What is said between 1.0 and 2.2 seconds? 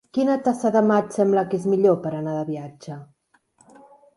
et sembla que és millor per